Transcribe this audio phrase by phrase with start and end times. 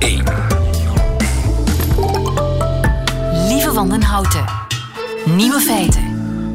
[0.00, 0.24] 1.
[3.48, 4.44] Lieve Wandenhouten.
[5.36, 6.02] Nieuwe feiten.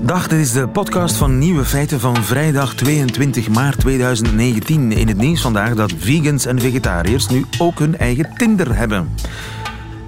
[0.06, 4.92] Dag, dit is de podcast van Nieuwe Feiten van vrijdag 22 maart 2019.
[4.92, 9.10] In het nieuws vandaag dat vegans en vegetariërs nu ook hun eigen Tinder hebben.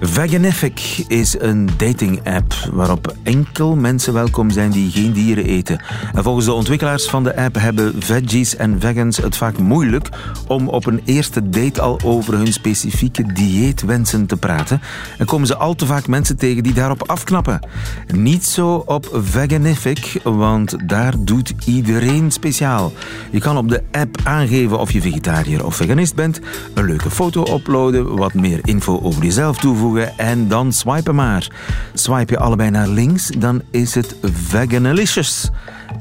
[0.00, 5.82] Veganific is een dating-app waarop enkel mensen welkom zijn die geen dieren eten.
[6.14, 10.08] En volgens de ontwikkelaars van de app hebben veggies en vegans het vaak moeilijk
[10.46, 14.80] om op een eerste date al over hun specifieke dieetwensen te praten.
[15.18, 17.68] En komen ze al te vaak mensen tegen die daarop afknappen.
[18.14, 22.92] Niet zo op Veganific, want daar doet iedereen speciaal.
[23.30, 26.40] Je kan op de app aangeven of je vegetariër of veganist bent,
[26.74, 31.50] een leuke foto uploaden, wat meer info over jezelf toevoegen en dan swipen maar.
[31.94, 35.50] Swipe je allebei naar links, dan is het Veganalicious.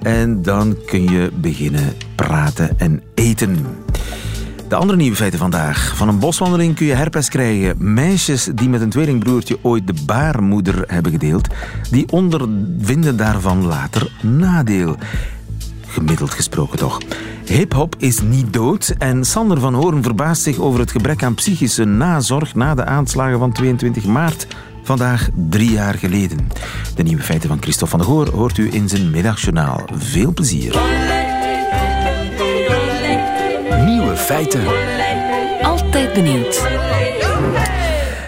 [0.01, 3.65] En dan kun je beginnen praten en eten.
[4.67, 5.93] De andere nieuwe feiten vandaag.
[5.95, 7.93] Van een boswandeling kun je herpes krijgen.
[7.93, 11.47] Meisjes die met een tweelingbroertje ooit de baarmoeder hebben gedeeld,
[11.91, 14.97] die ondervinden daarvan later nadeel.
[15.97, 16.99] Gemiddeld gesproken toch.
[17.45, 21.83] Hip-hop is niet dood en Sander van Hoorn verbaast zich over het gebrek aan psychische
[21.83, 24.47] nazorg na de aanslagen van 22 maart.
[24.83, 26.49] Vandaag drie jaar geleden.
[26.95, 29.85] De nieuwe feiten van Christophe van der Goor hoort u in zijn middagjournaal.
[29.97, 30.79] Veel plezier.
[33.85, 34.63] Nieuwe feiten.
[35.61, 36.65] Altijd benieuwd.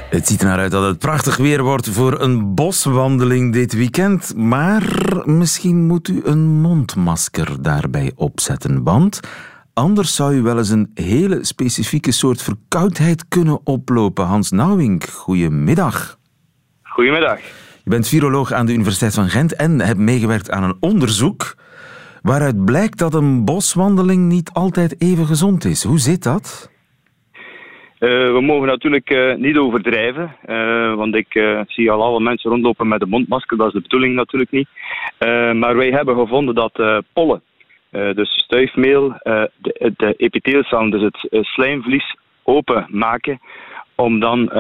[0.10, 4.36] Het ziet er naar uit dat het prachtig weer wordt voor een boswandeling dit weekend.
[4.36, 4.84] Maar
[5.26, 8.84] misschien moet u een mondmasker daarbij opzetten.
[8.84, 9.20] Want
[9.74, 14.26] anders zou u wel eens een hele specifieke soort verkoudheid kunnen oplopen.
[14.26, 16.18] Hans Nauwink, goedemiddag.
[16.84, 17.40] Goedemiddag.
[17.84, 21.56] Je bent viroloog aan de Universiteit van Gent en hebt meegewerkt aan een onderzoek
[22.22, 25.84] waaruit blijkt dat een boswandeling niet altijd even gezond is.
[25.84, 26.70] Hoe zit dat?
[28.00, 32.88] Uh, we mogen natuurlijk uh, niet overdrijven, uh, want ik zie al alle mensen rondlopen
[32.88, 34.68] met een mondmasker, dat is de bedoeling natuurlijk niet.
[35.60, 37.42] maar wij hebben gevonden dat pollen,
[37.92, 39.14] dus stuifmeel,
[39.58, 43.40] de, de dus het slijmvlies, openmaken
[43.96, 44.52] om dan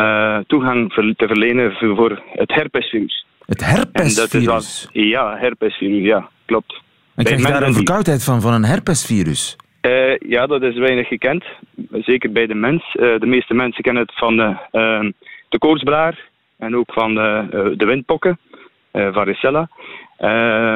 [0.47, 3.25] toegang te verlenen voor het herpesvirus.
[3.45, 4.89] Het herpesvirus?
[4.91, 6.81] Ja, herpesvirus, ja, klopt.
[7.15, 9.57] En krijg je daar een verkoudheid van, van een herpesvirus?
[9.81, 11.43] Uh, ja, dat is weinig gekend.
[11.91, 12.95] Zeker bij de mens.
[12.95, 15.11] Uh, de meeste mensen kennen het van de, uh,
[15.49, 18.39] de koortsblaar en ook van de, de windpokken,
[18.91, 19.69] varicella.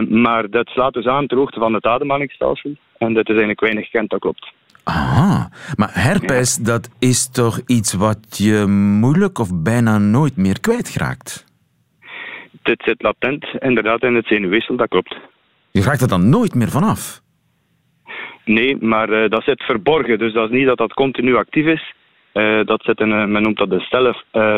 [0.10, 2.76] maar dat slaat dus aan ter hoogte van het ademhalingsstelsel.
[2.98, 4.52] En dat is eigenlijk weinig gekend, dat klopt.
[4.84, 6.64] Aha, maar herpes, ja.
[6.64, 8.66] dat is toch iets wat je
[9.00, 11.46] moeilijk of bijna nooit meer kwijtraakt?
[12.62, 15.16] Dit zit latent, inderdaad, in het zenuwwissel, dat klopt.
[15.72, 17.22] Je raakt er dan nooit meer vanaf?
[18.46, 20.20] Nee, maar uh, dat zit verborgen.
[20.20, 21.94] Dus dat is niet dat dat continu actief is.
[22.34, 24.16] Uh, dat zit in, uh, men noemt dat de stille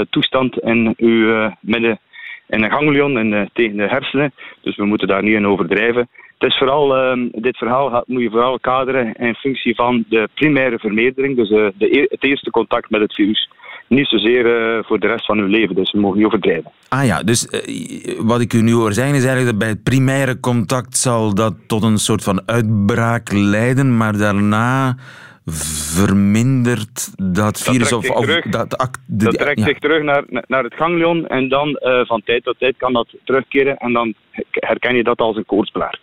[0.09, 1.99] toestand in uw midden
[2.47, 4.33] in een ganglion en tegen de hersenen.
[4.61, 6.09] Dus we moeten daar niet in overdrijven.
[6.37, 10.79] Het is vooral, ehm, dit verhaal moet je vooral kaderen in functie van de primaire
[10.79, 13.49] vermeerdering, dus de, het eerste contact met het virus
[13.87, 15.75] niet zozeer uh, voor de rest van uw leven.
[15.75, 16.71] Dus we mogen niet overdrijven.
[16.89, 19.83] Ah ja, dus uh, wat ik u nu hoor zeggen is eigenlijk dat bij het
[19.83, 24.95] primaire contact zal dat tot een soort van uitbraak leiden, maar daarna
[25.45, 29.65] vermindert dat virus dat of, of terug, dat, de, dat trekt ja.
[29.65, 33.07] zich terug naar, naar het ganglion en dan uh, van tijd tot tijd kan dat
[33.23, 34.13] terugkeren en dan
[34.49, 35.99] herken je dat als een koortsblaar.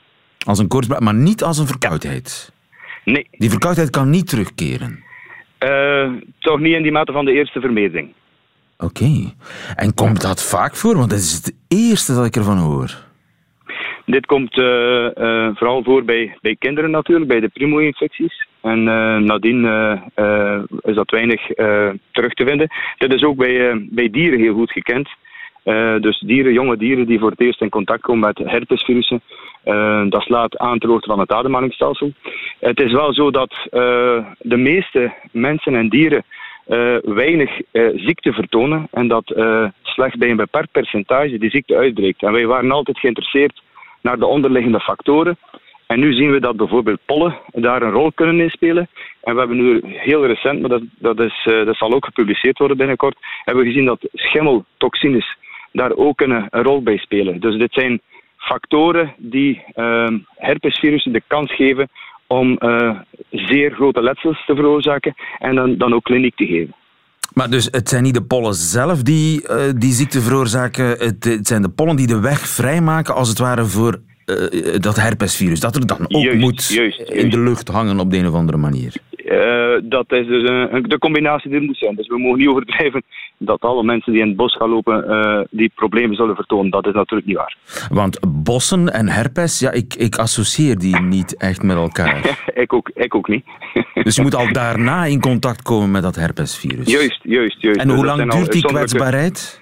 [0.46, 2.52] Als een koortsblaar, maar niet als een verkoudheid?
[3.04, 3.26] Nee.
[3.30, 5.04] Die verkoudheid kan niet terugkeren?
[5.64, 8.12] Uh, toch niet in die mate van de eerste vermeerdering.
[8.78, 9.04] Oké.
[9.04, 9.34] Okay.
[9.76, 10.96] En komt dat vaak voor?
[10.96, 12.90] Want dat is het eerste dat ik ervan hoor.
[14.06, 18.46] Dit komt uh, uh, vooral voor bij, bij kinderen natuurlijk, bij de primo-infecties.
[18.60, 18.84] En
[19.24, 19.64] nadien
[20.80, 21.46] is dat weinig
[22.10, 22.68] terug te vinden.
[22.98, 25.08] Dit is ook bij, bij dieren heel goed gekend.
[25.64, 29.22] Uh, dus dieren, jonge dieren die voor het eerst in contact komen met herpesvirussen,
[29.64, 32.12] uh, dat slaat aan hoogte van het ademhalingsstelsel.
[32.60, 36.24] Het is wel zo dat uh, de meeste mensen en dieren
[37.02, 37.60] weinig
[37.94, 39.24] ziekte vertonen en dat
[39.82, 42.22] slechts bij een beperkt percentage die ziekte uitbreekt.
[42.22, 43.62] En wij waren altijd geïnteresseerd
[44.02, 45.36] naar de onderliggende factoren.
[45.86, 48.88] En nu zien we dat bijvoorbeeld pollen daar een rol kunnen inspelen.
[49.22, 52.76] En we hebben nu heel recent, maar dat, dat, is, dat zal ook gepubliceerd worden
[52.76, 55.36] binnenkort, hebben we gezien dat schimmeltoxines
[55.72, 57.40] daar ook een, een, rol bij spelen.
[57.40, 58.00] Dus dit zijn
[58.36, 61.88] factoren die uh, herpesvirussen de kans geven
[62.26, 62.98] om uh,
[63.30, 66.74] zeer grote letsels te veroorzaken en dan, dan ook kliniek te geven.
[67.34, 71.46] Maar dus het zijn niet de pollen zelf die uh, die ziekte veroorzaken, het, het,
[71.46, 74.00] zijn de pollen die de weg vrijmaken als het ware voor
[74.78, 75.60] dat herpesvirus.
[75.60, 77.12] Dat er dan ook juist, moet juist, juist.
[77.12, 78.94] in de lucht hangen op de een of andere manier.
[79.24, 81.94] Uh, dat is dus een, de combinatie die er moet zijn.
[81.94, 83.02] Dus we mogen niet overdrijven
[83.38, 86.70] dat alle mensen die in het bos gaan lopen uh, die problemen zullen vertonen.
[86.70, 87.56] Dat is natuurlijk niet waar.
[87.90, 92.44] Want bossen en herpes, ja, ik, ik associeer die niet echt met elkaar.
[92.54, 93.44] ik, ook, ik ook niet.
[94.04, 96.90] dus je moet al daarna in contact komen met dat herpesvirus.
[96.90, 97.80] Juist, juist, juist.
[97.80, 99.61] En hoe lang duurt die kwetsbaarheid?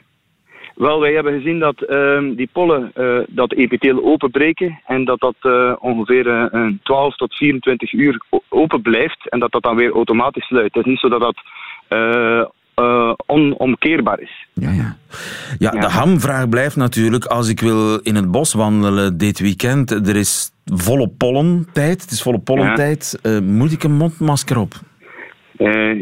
[0.81, 5.35] Wel, wij hebben gezien dat uh, die pollen uh, dat epitheel openbreken en dat dat
[5.43, 6.51] uh, ongeveer
[6.83, 10.75] 12 tot 24 uur open blijft en dat dat dan weer automatisch sluit.
[10.75, 11.43] Het is niet zo dat dat
[13.27, 14.47] onomkeerbaar is.
[14.53, 14.97] Ja, ja.
[15.59, 20.17] ja, de hamvraag blijft natuurlijk, als ik wil in het bos wandelen dit weekend, er
[20.17, 23.41] is volle pollentijd, het is volle pollentijd, ja.
[23.41, 24.73] moet ik een mondmasker op?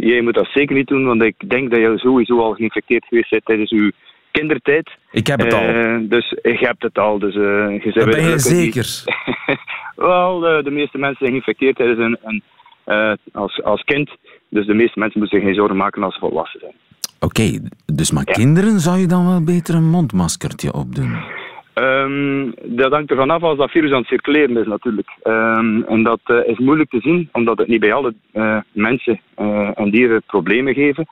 [0.00, 3.30] jij moet dat zeker niet doen, want ik denk dat je sowieso al geïnfecteerd geweest
[3.30, 3.90] bent tijdens uw
[4.30, 4.90] kindertijd.
[5.10, 5.68] Ik heb het al.
[5.68, 7.18] Uh, dus ik heb het al.
[7.18, 8.86] Dus, uh, je dat ben je zeker?
[9.96, 12.42] Wel, de, de, meeste mensen zijn geïnfecteerd tijdens een, een
[13.32, 14.10] als, als kind.
[14.48, 16.74] Dus de meeste mensen moeten zich geen zorgen maken als ze volwassen zijn.
[17.20, 18.32] Oké, okay, dus maar ja.
[18.32, 21.16] kinderen zou je dan wel beter een mondmaskertje opdoen?
[21.74, 25.08] Um, dat hangt ervan af als dat virus aan het circuleren is natuurlijk.
[25.24, 29.20] Um, en dat uh, is moeilijk te zien, omdat het niet bij alle uh, mensen
[29.38, 31.08] uh, en dieren problemen geven.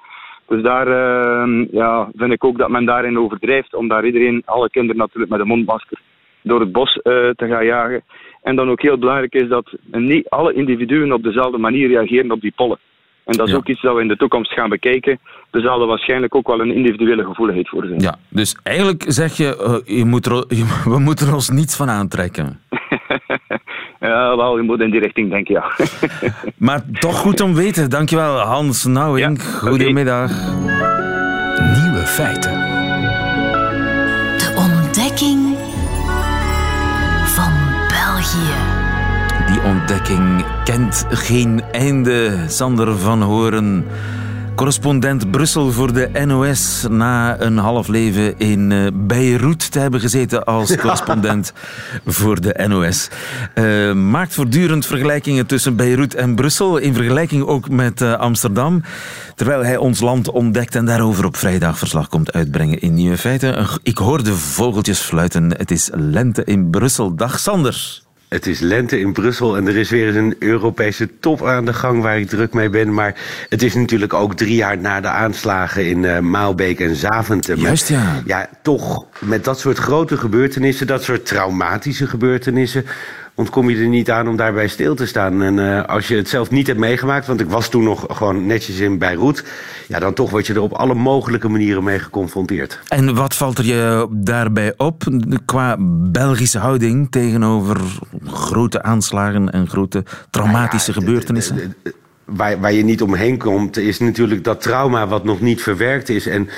[0.48, 4.70] Dus daar uh, ja, vind ik ook dat men daarin overdrijft, om daar iedereen, alle
[4.70, 5.98] kinderen natuurlijk met een mondmasker,
[6.42, 8.02] door het bos uh, te gaan jagen.
[8.42, 12.40] En dan ook heel belangrijk is dat niet alle individuen op dezelfde manier reageren op
[12.40, 12.78] die pollen.
[13.24, 13.58] En dat is Ja.
[13.58, 15.18] ook iets dat we in de toekomst gaan bekijken.
[15.50, 18.00] Er zal er waarschijnlijk ook wel een individuele gevoeligheid voor zijn.
[18.00, 21.76] Ja, dus eigenlijk zeg je, eh, je moet er, je- we moeten er ons niets
[21.76, 22.60] van aantrekken.
[24.08, 25.64] ja, wel, je moet in die richting denken, ja.
[26.66, 27.90] Maar toch goed om weten.
[27.90, 29.42] Dankjewel, Hans Nouwing.
[29.42, 29.44] Ja.
[29.68, 30.30] Goedemiddag.
[31.82, 32.52] Nieuwe feiten.
[34.38, 35.56] De ontdekking
[37.24, 37.52] van
[37.88, 38.54] België.
[39.46, 42.44] Die ontdekking kent geen einde.
[42.46, 43.84] Sander van Horen,
[44.56, 46.86] correspondent Brussel voor de NOS.
[46.88, 51.52] Na een half leven in eh, Beirut te hebben gezeten als correspondent
[52.06, 53.08] voor de NOS.
[53.54, 56.76] Eh, maakt voortdurend vergelijkingen tussen Beirut en Brussel.
[56.76, 58.82] In vergelijking ook met eh, Amsterdam.
[59.34, 63.66] Terwijl hij ons land ontdekt en daarover op vrijdag verslag komt uitbrengen in Nieuwe Feiten.
[63.82, 65.56] Ik hoor de vogeltjes fluiten.
[65.56, 67.14] Het is lente in Brussel.
[67.14, 68.05] Dag Sander.
[68.28, 71.72] Het is lente in Brussel en er is weer eens een Europese top aan de
[71.72, 72.94] gang waar ik druk mee ben.
[72.94, 73.14] Maar
[73.48, 77.58] het is natuurlijk ook drie jaar na de aanslagen in eh, Maalbeek en Zaventem.
[77.58, 78.22] Juist, ja.
[78.24, 82.84] Ja, toch met dat soort grote gebeurtenissen, dat soort traumatische gebeurtenissen,
[83.36, 85.42] ontkom je er niet aan om daarbij stil te staan.
[85.42, 88.46] En eh, als je het zelf niet hebt meegemaakt, want ik was toen nog gewoon
[88.46, 89.44] netjes in Beirut,
[89.88, 92.80] ja, dan toch word je er op alle mogelijke manieren mee geconfronteerd.
[92.88, 95.02] En wat valt er je daarbij op
[95.44, 95.76] qua
[96.10, 97.80] Belgische houding tegenover
[98.24, 101.74] grote aanslagen en grote traumatische Nou ja, gebeurtenissen?
[102.26, 106.26] Waar, waar je niet omheen komt, is natuurlijk dat trauma wat nog niet verwerkt is.
[106.26, 106.48] En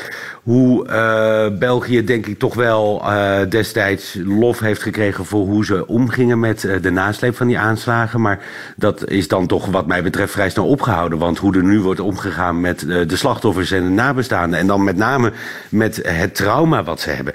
[0.42, 5.86] hoe eh, België, denk ik, toch wel eh, destijds lof heeft gekregen voor hoe ze
[5.86, 8.20] omgingen met eh, de nasleep van die aanslagen.
[8.20, 8.40] Maar
[8.76, 11.18] dat is dan toch, wat mij betreft, vrij snel opgehouden.
[11.18, 14.58] Want hoe er nu wordt omgegaan met de slachtoffers en de nabestaanden.
[14.58, 15.32] En dan met name
[15.68, 17.34] met het trauma wat ze hebben.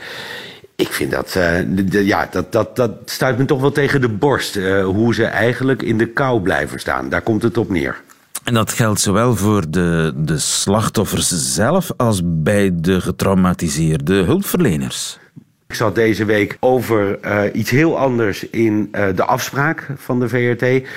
[0.75, 1.31] Ik vind dat,
[1.67, 4.59] de- ja, dat, dat, dat stuit me toch wel tegen de borst.
[4.83, 7.09] hoe ze eigenlijk in de kou blijven staan.
[7.09, 8.01] Daar komt het op neer.
[8.43, 15.17] En dat geldt zowel voor de, de slachtoffers zelf als bij de getraumatiseerde hulpverleners.
[15.67, 20.29] Ik zat deze week over eh, iets heel anders in eh, de afspraak van de
[20.29, 20.87] VRT.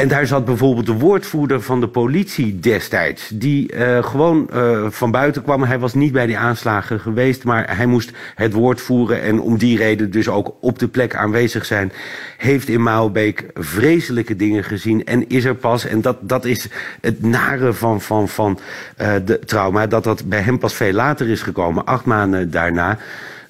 [0.00, 3.28] En daar zat bijvoorbeeld de woordvoerder van de politie destijds.
[3.28, 5.62] Die eh, gewoon eh, van buiten kwam.
[5.62, 7.44] Hij was niet bij die aanslagen geweest.
[7.44, 9.22] Maar hij moest het woord voeren.
[9.22, 11.92] En om die reden dus ook op de plek aanwezig zijn.
[12.36, 15.04] Heeft in Maalbeek vreselijke dingen gezien.
[15.04, 15.86] En is er pas.
[15.86, 16.68] En dat, dat is
[17.00, 18.58] het nare van, van, van
[18.96, 19.86] eh, de trauma.
[19.86, 21.84] Dat dat bij hem pas veel later is gekomen.
[21.84, 22.98] Acht maanden daarna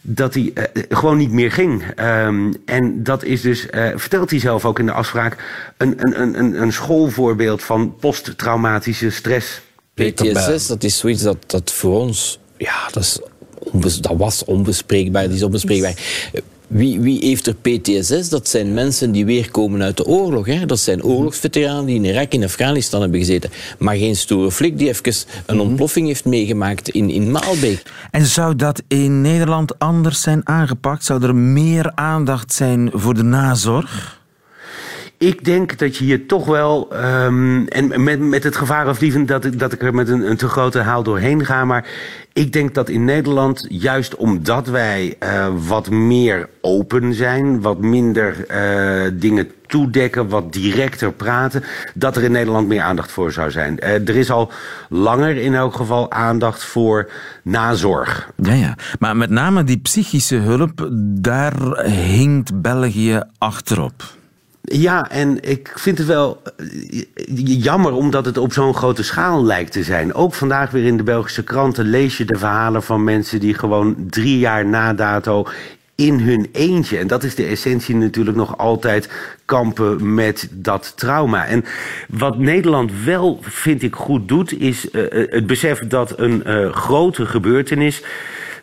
[0.01, 1.85] dat hij eh, gewoon niet meer ging.
[1.97, 5.37] Ehm, en dat is dus, eh, vertelt hij zelf ook in de afspraak,
[5.77, 9.61] een, een, een- een, een schoolvoorbeeld van posttraumatische stress.
[9.95, 13.21] PTSS, dat is zoiets dat, dat voor ons, ja, dat, is
[13.59, 15.95] onbes- dat was onbespreekbaar, dat is onbespreekbaar.
[16.71, 18.29] Wie, wie heeft er PTSS?
[18.29, 20.47] Dat zijn mensen die weer komen uit de oorlog.
[20.47, 20.67] Hè?
[20.67, 23.51] Dat zijn oorlogsveteranen die in Irak en Afghanistan hebben gezeten.
[23.79, 25.13] Maar geen stoere flik die even
[25.47, 27.83] een ontploffing heeft meegemaakt in, in Maalbeek.
[28.11, 31.05] En zou dat in Nederland anders zijn aangepakt?
[31.05, 34.20] Zou er meer aandacht zijn voor de nazorg?
[35.21, 36.89] Ik denk dat je hier toch wel.
[37.25, 40.37] Um, en met, met het gevaar aflieven dat ik, dat ik er met een, een
[40.37, 41.65] te grote haal doorheen ga.
[41.65, 41.89] Maar
[42.33, 48.37] ik denk dat in Nederland, juist omdat wij uh, wat meer open zijn, wat minder
[48.51, 53.79] uh, dingen toedekken, wat directer praten, dat er in Nederland meer aandacht voor zou zijn.
[53.83, 54.53] Uh, er is al
[54.89, 57.11] langer in elk geval aandacht voor
[57.43, 58.31] nazorg.
[58.37, 58.77] Ja, ja.
[58.99, 60.89] Maar met name die psychische hulp,
[61.21, 64.19] daar hinkt België achterop.
[64.73, 66.43] Ja, en ik vind het wel
[67.45, 70.15] jammer omdat het op zo'n grote schaal lijkt te zijn.
[70.15, 73.97] Ook vandaag weer in de Belgische kranten lees je de verhalen van mensen die gewoon
[74.11, 75.47] drie jaar na dato
[75.95, 76.99] in hun eentje.
[76.99, 79.11] En dat is de essentie natuurlijk nog altijd
[79.45, 81.47] kampen met dat trauma.
[81.47, 81.65] En
[82.09, 88.03] wat Nederland wel, vind ik, goed doet, is uh, het besef dat een grote gebeurtenis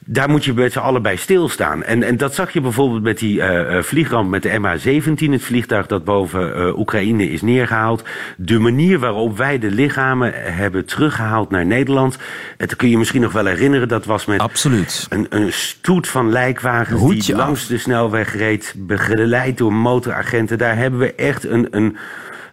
[0.10, 1.84] daar moet je met z'n allen bij stilstaan.
[1.84, 5.88] En, en dat zag je bijvoorbeeld met die uh, vliegramp met de MH17, het vliegtuig
[5.88, 8.04] dat boven uh, Oekraïne is neergehaald.
[8.38, 12.18] De manier waarop wij de lichamen hebben teruggehaald naar Nederland.
[12.58, 15.06] Het kun je misschien nog wel herinneren, dat was met Absoluut.
[15.10, 20.58] Een, een stoet van lijkwagens Hoedje die langs de snelweg reed, begeleid door motoragenten.
[20.58, 21.98] Daar hebben we echt een, een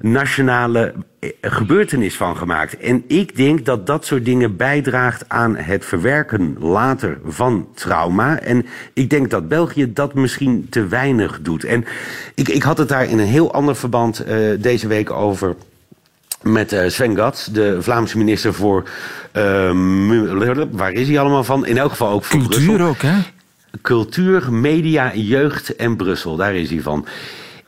[0.05, 2.77] nationale eh, gebeurtenis van gemaakt.
[2.77, 8.41] En ik denk dat dat soort dingen bijdraagt aan het verwerken later van trauma.
[8.41, 11.65] En ik denk dat België dat misschien te weinig doet.
[11.65, 11.85] En
[12.35, 15.55] ik, ik had het daar in een heel ander verband uh, deze week over
[16.43, 18.89] met uh, Sven Gats, de Vlaamse minister voor...
[19.37, 21.67] Uh, waar is hij allemaal van?
[21.67, 22.87] In elk geval ook voor Cultuur Brussel.
[22.87, 23.19] ook, hè?
[23.83, 27.07] Cultuur, media, jeugd en Brussel, daar is hij van.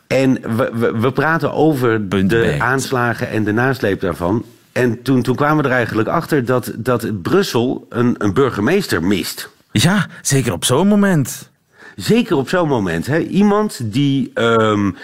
[0.07, 4.45] En we, we, we praten over de aanslagen en de nasleep daarvan.
[4.73, 9.51] En toen, toen kwamen we er eigenlijk achter dat, dat Brussel een, een burgemeester mist.
[9.73, 11.51] Ja, zeker op zo'n moment.
[11.97, 13.07] Zeker op zo'n moment.
[13.07, 13.19] Hè?
[13.19, 14.97] Iemand die um,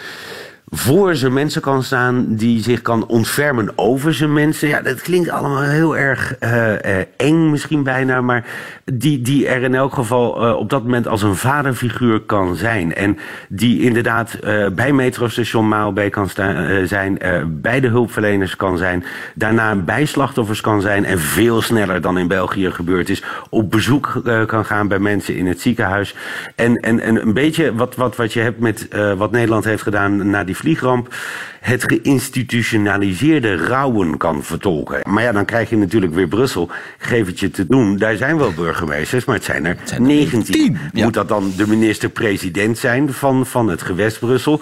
[0.75, 4.69] voor zijn mensen kan staan, die zich kan ontfermen over zijn mensen.
[4.69, 6.77] Ja, dat klinkt allemaal heel erg uh, uh,
[7.17, 8.45] eng misschien bijna, maar
[8.85, 12.95] die, die er in elk geval uh, op dat moment als een vaderfiguur kan zijn.
[12.95, 14.39] En die inderdaad
[14.73, 16.29] bij metrostation Maalbeek kan
[16.85, 22.19] zijn, bij de hulpverleners kan zijn, daarna bij slachtoffers kan zijn en veel sneller dan
[22.19, 26.15] in België gebeurd is, op bezoek kan gaan bij mensen in het ziekenhuis.
[26.55, 30.31] En, en, en een beetje wat, wat, wat je hebt met wat Nederland heeft gedaan
[30.31, 31.15] na die vliegramp
[31.61, 35.01] het geïnstitutionaliseerde rouwen kan vertolken.
[35.09, 36.71] Maar ja, dan krijg je natuurlijk weer Brussel.
[36.99, 37.97] Geef het je te doen.
[37.97, 40.39] Daar zijn wel burgemeesters, maar het zijn er, het zijn er 19.
[40.39, 41.05] 19 ja.
[41.05, 44.61] Moet dat dan de minister-president zijn van, van het gewest Brussel?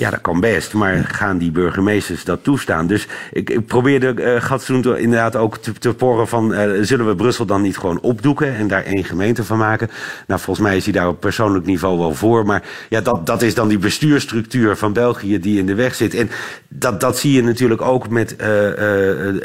[0.00, 2.86] Ja, dat kan best, maar gaan die burgemeesters dat toestaan?
[2.86, 6.52] Dus ik, ik probeerde uh, Gatsoen inderdaad ook te, te porren van...
[6.52, 9.90] Uh, zullen we Brussel dan niet gewoon opdoeken en daar één gemeente van maken?
[10.26, 12.46] Nou, volgens mij is hij daar op persoonlijk niveau wel voor.
[12.46, 16.14] Maar ja, dat, dat is dan die bestuurstructuur van België die in de weg zit.
[16.14, 16.30] En
[16.68, 18.46] dat, dat zie je natuurlijk ook met uh,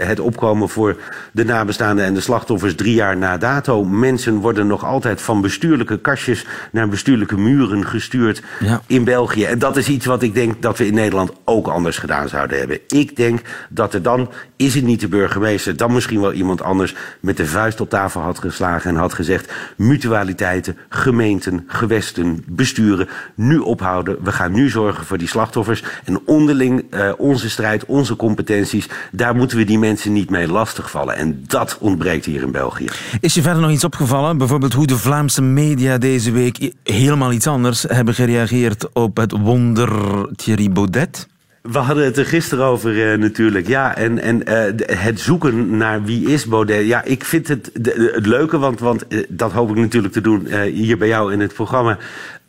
[0.08, 0.96] het opkomen voor
[1.32, 3.84] de nabestaanden en de slachtoffers drie jaar na dato.
[3.84, 8.82] Mensen worden nog altijd van bestuurlijke kastjes naar bestuurlijke muren gestuurd ja.
[8.88, 9.44] in België.
[9.44, 12.58] En dat is iets wat ik denk dat we in Nederland ook anders gedaan zouden
[12.58, 12.80] hebben.
[12.88, 16.96] Ik denk dat er dan, is het niet de burgemeester, dan misschien wel iemand anders
[17.20, 23.58] met de vuist op tafel had geslagen en had gezegd: mutualiteiten, gemeenten, gewesten, besturen, nu
[23.58, 24.18] ophouden.
[24.24, 25.84] We gaan nu zorgen voor die slachtoffers.
[26.04, 31.16] En onderling uh, onze strijd, onze competenties, daar moeten we die mensen niet mee lastigvallen.
[31.16, 32.86] En dat ontbreekt hier in België.
[33.20, 34.38] Is je verder nog iets opgevallen?
[34.38, 39.90] Bijvoorbeeld hoe de Vlaamse media deze week helemaal iets anders hebben gereageerd op het wonder
[40.36, 41.28] Thierry Baudet?
[41.62, 43.68] We hadden het er gisteren over uh, natuurlijk.
[43.68, 46.86] Ja, en, en uh, het zoeken naar wie is Baudet.
[46.86, 50.48] Ja, ik vind het het leuke, want, want uh, dat hoop ik natuurlijk te doen
[50.64, 51.98] hier bij jou in het programma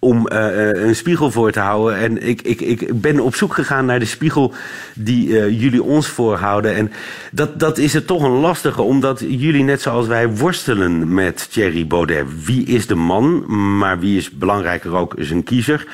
[0.06, 1.98] om uh, een spiegel voor te houden.
[1.98, 4.54] En ik, ik, ik ben op zoek gegaan naar de spiegel
[4.94, 6.74] die uh, jullie ons voorhouden.
[6.74, 6.92] En
[7.32, 11.86] dat, dat is het toch een lastige, omdat jullie net zoals wij worstelen met Thierry
[11.86, 12.44] Baudet.
[12.44, 13.44] Wie is de man,
[13.78, 15.86] maar wie is belangrijker ook zijn kiezer?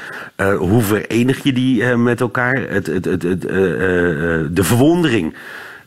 [0.58, 2.68] Hoe verenig je die met elkaar?
[2.68, 3.40] Het, het, het, het
[4.56, 5.34] de verwondering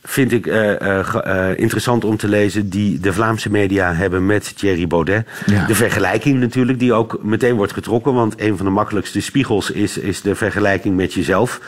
[0.06, 2.70] vind ik uh, uh, interessant om te lezen...
[2.70, 5.28] die de Vlaamse media hebben met Thierry Baudet.
[5.46, 5.66] Ja.
[5.66, 8.14] De vergelijking natuurlijk, die ook meteen wordt getrokken...
[8.14, 11.62] want een van de makkelijkste spiegels is, is de vergelijking met jezelf.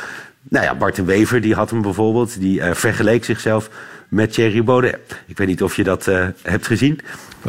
[0.50, 2.40] Nou ja, Bart Wever die had hem bijvoorbeeld.
[2.40, 3.70] Die vergeleek zichzelf
[4.08, 5.00] met Thierry Baudet.
[5.28, 6.06] Ik weet niet of je dat
[6.42, 7.00] hebt gezien...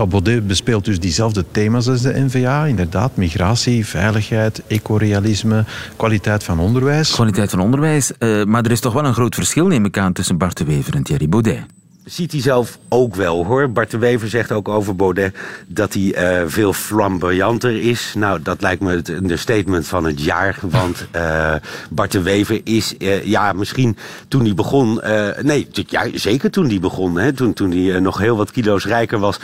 [0.06, 2.64] Baudet bespeelt dus diezelfde thema's als de NVA.
[2.64, 5.64] Inderdaad, migratie, veiligheid, ecorealisme,
[5.96, 7.12] kwaliteit van onderwijs.
[7.12, 8.12] Kwaliteit van onderwijs.
[8.18, 10.64] Uh, maar er is toch wel een groot verschil, neem ik aan, tussen Bart de
[10.64, 11.77] Wever en Thierry Baudet.
[12.08, 13.70] Ziet hij zelf ook wel hoor.
[13.70, 15.36] Bart de Wever zegt ook over Baudet
[15.66, 16.02] dat hij
[16.42, 18.12] uh, veel flamboyanter is.
[18.16, 20.58] Nou, dat lijkt me het understatement van het jaar.
[20.62, 21.54] Want uh,
[21.90, 23.96] Bart de Wever is, uh, ja, misschien
[24.28, 25.00] toen hij begon.
[25.42, 27.18] nee, ja, zeker toen hij begon.
[27.18, 29.38] Hè, toen, toen hij nog heel wat kilo's rijker was.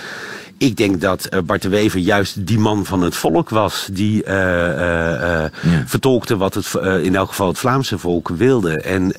[0.58, 3.88] Ik denk dat uh, Bart de Wever juist die man van het volk was.
[3.92, 5.50] Die uh, uh, ja.
[5.86, 8.80] vertolkte wat het, in elk geval het Vlaamse volk wilde.
[8.80, 9.12] En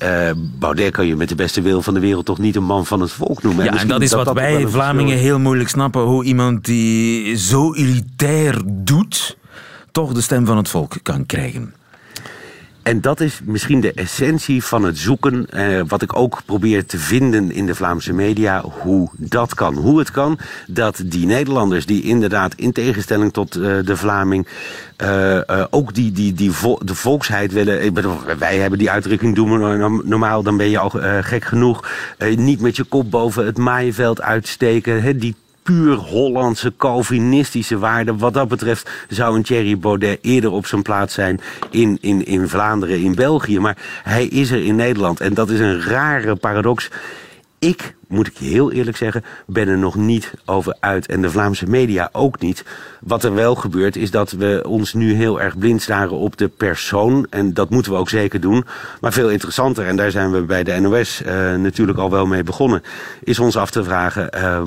[0.58, 3.00] Baudet kan je met de beste wil van de wereld toch niet een man van
[3.00, 3.64] het volk noemen.
[3.64, 6.02] Ja, en dat is dat wat dat wij Vlamingen heel moeilijk snappen.
[6.02, 9.36] Hoe iemand die zo elitair doet,
[9.92, 11.74] toch de stem van het volk kan krijgen.
[12.86, 16.98] En dat is misschien de essentie van het zoeken, eh, wat ik ook probeer te
[16.98, 19.74] vinden in de Vlaamse media, hoe dat kan.
[19.74, 24.46] Hoe het kan dat die Nederlanders, die inderdaad in tegenstelling tot uh, de Vlaming,
[25.02, 27.94] uh, uh, ook die, die, die de volksheid willen.
[28.38, 30.90] Wij hebben die uitdrukking, doen normaal, dan ben je al
[31.20, 31.88] gek genoeg.
[32.36, 35.18] niet met je kop boven het maaiveld uitsteken.
[35.18, 35.34] Die
[35.66, 38.18] puur Hollandse Calvinistische waarden.
[38.18, 42.48] Wat dat betreft zou een Thierry Baudet eerder op zijn plaats zijn in, in, in
[42.48, 43.58] Vlaanderen, in België.
[43.58, 45.20] Maar hij is er in Nederland.
[45.20, 46.90] En dat is een rare paradox.
[47.58, 51.06] Ik moet ik heel eerlijk zeggen, ben er nog niet over uit.
[51.06, 52.64] En de Vlaamse media ook niet.
[53.00, 56.48] Wat er wel gebeurt, is dat we ons nu heel erg blind staren op de
[56.48, 57.26] persoon.
[57.30, 58.64] En dat moeten we ook zeker doen.
[59.00, 62.42] Maar veel interessanter, en daar zijn we bij de NOS eh, natuurlijk al wel mee
[62.42, 62.82] begonnen...
[63.24, 64.60] is ons af te vragen, uh,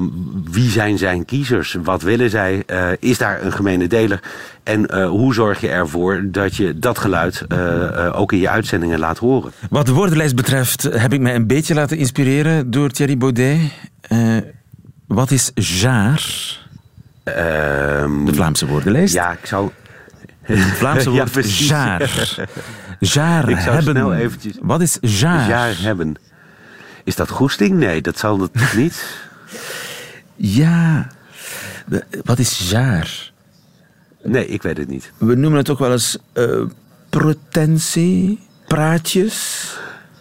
[0.52, 1.78] wie zijn zijn kiezers?
[1.84, 2.64] Wat willen zij?
[2.68, 4.20] Uh, is daar een gemene deler?
[4.64, 7.46] En hoe zorg je ervoor dat je dat geluid
[8.14, 9.52] ook in je uitzendingen laat horen?
[9.70, 14.38] Wat de woordenlijst betreft heb ik mij een beetje laten inspireren door Thierry uh,
[15.08, 16.24] wat is jaar?
[17.26, 19.14] Um, de Vlaamse woordenlijst.
[19.14, 19.70] Ja, ik zou...
[20.42, 22.38] Het Vlaamse woord ja, jaar.
[23.00, 23.96] Jaar ik zou hebben.
[23.96, 24.58] Snel eventjes...
[24.62, 25.50] Wat is jaar?
[25.50, 26.16] Jaar hebben.
[27.04, 27.78] Is dat goesting?
[27.78, 29.28] Nee, dat zal het niet.
[30.36, 31.08] Ja.
[32.24, 33.32] Wat is jaar?
[34.24, 35.12] Nee, ik weet het niet.
[35.18, 36.66] We noemen het ook wel eens uh,
[37.10, 39.68] pretentie, praatjes.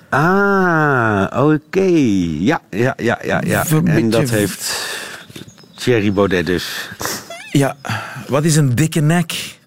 [0.08, 1.80] Ah, oké.
[1.80, 3.40] Ja, ja, ja, ja.
[3.46, 3.64] ja.
[3.84, 4.88] En dat heeft
[5.74, 6.90] Thierry Baudet dus.
[7.52, 7.76] Ja,
[8.28, 9.58] wat is een dikke nek?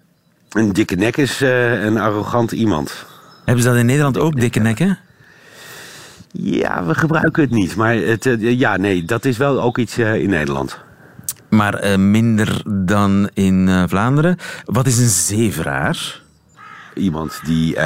[0.50, 3.04] Een dikke nek is uh, een arrogant iemand.
[3.44, 4.98] Hebben ze dat in Nederland ook, dikke nekken?
[6.32, 7.76] Ja, we gebruiken het niet.
[7.76, 10.78] Maar het, uh, ja, nee, dat is wel ook iets uh, in Nederland.
[11.48, 14.36] Maar minder dan in Vlaanderen.
[14.64, 16.21] Wat is een zeveraar?
[16.94, 17.82] Iemand die uh,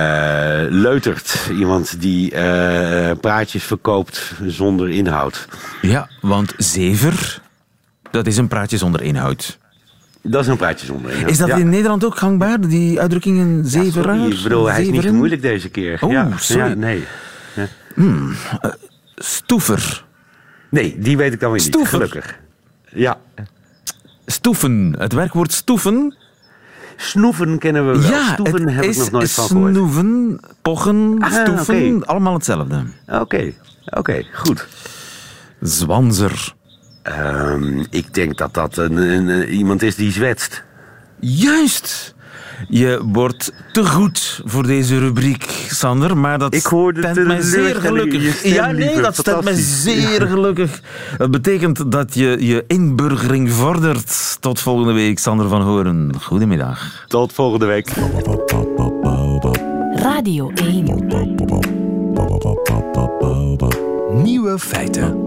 [0.68, 1.50] leutert.
[1.50, 5.48] Iemand die uh, praatjes verkoopt zonder inhoud.
[5.82, 7.42] Ja, want zever,
[8.10, 9.58] dat is een praatje zonder inhoud.
[10.22, 11.30] Dat is een praatje zonder inhoud.
[11.30, 14.18] Is dat in Nederland ook gangbaar, die uitdrukkingen zeveraar?
[14.18, 15.98] Ja, ik bedoel, hij is niet te moeilijk deze keer.
[16.00, 16.68] Oh, ja, sorry.
[16.68, 17.04] Ja, nee.
[17.54, 17.66] Ja.
[17.94, 18.70] Hmm, uh,
[19.16, 20.04] stoever.
[20.70, 22.00] Nee, die weet ik dan weer stoever.
[22.00, 22.38] niet, gelukkig.
[22.88, 23.18] Ja.
[24.26, 26.16] Stoeven, het werkwoord stoeven
[26.96, 28.10] Snoeven kennen we wel.
[28.10, 29.74] Ja, stoeven heb ik nog nooit van gehoord.
[29.74, 32.84] Snoeven, pochen, ah, stoeven, allemaal hetzelfde.
[33.06, 33.52] Oké, oké,
[33.98, 34.66] okay, goed.
[35.60, 36.54] Zwanzer.
[37.02, 40.64] Um, ik denk dat dat een, een, iemand is die zwetst.
[41.20, 42.14] Juist!
[42.68, 47.74] Je wordt te goed voor deze rubriek, Sander, maar dat ik hoorde stemt mij zeer
[47.74, 48.42] gelukkig.
[48.42, 50.80] Ja, nee, dat stemt mij zeer gelukkig.
[51.16, 54.36] Het betekent dat je je inburgering vordert.
[54.40, 56.12] Tot volgende week, Sander van Horen.
[56.20, 57.04] Goedemiddag.
[57.06, 57.92] Tot volgende week.
[59.94, 61.06] Radio 1.
[64.22, 65.24] Nieuwe feiten.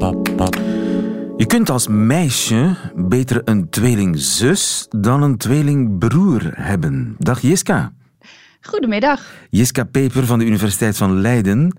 [1.39, 7.15] Je kunt als meisje beter een tweelingzus dan een tweelingbroer hebben.
[7.17, 7.93] Dag Jiska.
[8.62, 9.21] Goedemiddag.
[9.49, 11.78] Jiska Peper van de Universiteit van Leiden.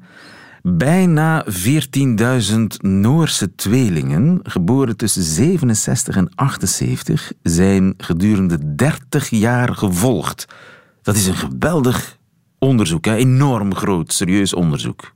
[0.63, 1.53] Bijna 14.000
[2.79, 10.47] Noorse tweelingen, geboren tussen 67 en 78, zijn gedurende 30 jaar gevolgd.
[11.03, 12.19] Dat is een geweldig
[12.59, 13.15] onderzoek, hè?
[13.15, 15.13] enorm groot, serieus onderzoek.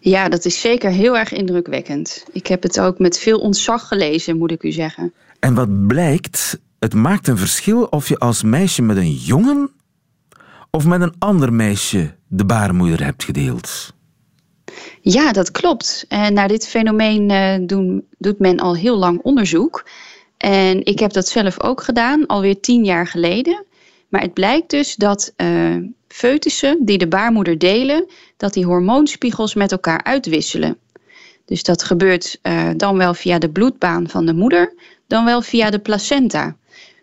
[0.00, 2.24] Ja, dat is zeker heel erg indrukwekkend.
[2.32, 5.12] Ik heb het ook met veel ontzag gelezen, moet ik u zeggen.
[5.40, 9.70] En wat blijkt, het maakt een verschil of je als meisje met een jongen
[10.70, 13.94] of met een ander meisje de baarmoeder hebt gedeeld.
[15.00, 16.04] Ja, dat klopt.
[16.08, 19.88] En naar dit fenomeen uh, doen, doet men al heel lang onderzoek.
[20.36, 23.64] En ik heb dat zelf ook gedaan, alweer tien jaar geleden.
[24.08, 25.76] Maar het blijkt dus dat uh,
[26.12, 30.76] foetussen die de baarmoeder delen, dat die hormoonspiegels met elkaar uitwisselen.
[31.44, 34.74] Dus dat gebeurt uh, dan wel via de bloedbaan van de moeder,
[35.06, 36.56] dan wel via de placenta.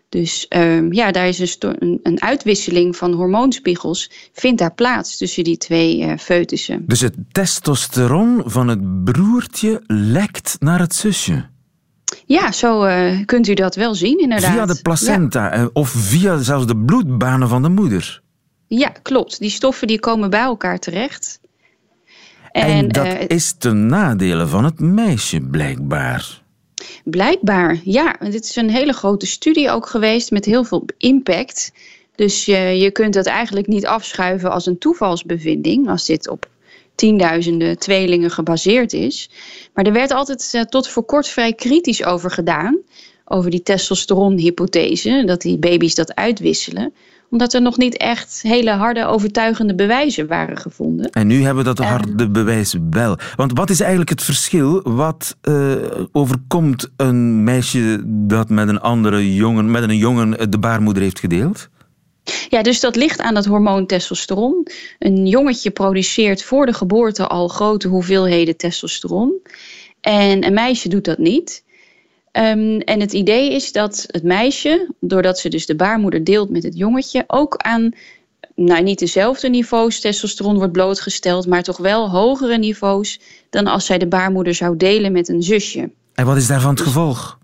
[0.08, 5.16] Dus ehm, ja, daar is een, sto- een, een uitwisseling van hormoonspiegels vindt daar plaats
[5.16, 6.84] tussen die twee eh foetussen.
[6.86, 11.44] Dus het testosteron van het broertje lekt naar het zusje.
[12.26, 14.52] Ja, zo eh, kunt u dat wel zien inderdaad.
[14.52, 18.22] Via de placenta eh, of via zelfs de bloedbanen van de moeder.
[18.78, 19.38] Ja, klopt.
[19.38, 21.40] Die stoffen die komen bij elkaar terecht.
[22.52, 26.42] En, dat eh, is ten nadele van het meisje, blijkbaar.
[27.04, 28.16] Blijkbaar, ja.
[28.20, 31.72] Dit is een hele grote studie ook geweest met heel veel impact.
[32.14, 36.48] Dus je, je kunt dat eigenlijk niet afschuiven als een toevalsbevinding, als dit op
[36.94, 39.30] tienduizenden tweelingen gebaseerd is.
[39.74, 42.78] Maar er werd altijd eh, tot voor kort vrij kritisch over gedaan,
[43.24, 46.92] over die testosteronhypothese, dat die baby's dat uitwisselen
[47.30, 51.10] omdat er nog niet echt hele harde overtuigende bewijzen waren gevonden.
[51.10, 53.18] En nu hebben we dat harde bewijs wel.
[53.36, 54.82] Want wat is eigenlijk het verschil?
[54.82, 55.74] Wat eh,
[56.12, 61.68] overkomt een meisje dat met een andere jongen, met een jongen de baarmoeder heeft gedeeld?
[62.48, 64.66] Ja, dus dat ligt aan het hormoon testosteron.
[64.98, 69.32] Een jongetje produceert voor de geboorte al grote hoeveelheden testosteron.
[70.00, 71.64] En een meisje doet dat niet.
[72.32, 76.62] Um, en het idee is dat het meisje, doordat ze dus de baarmoeder deelt met
[76.62, 77.94] het jongetje, ook aan
[78.54, 83.98] nou, niet dezelfde niveaus testosteron wordt blootgesteld, maar toch wel hogere niveaus dan als zij
[83.98, 85.90] de baarmoeder zou delen met een zusje.
[86.14, 87.38] En wat is daarvan het gevolg?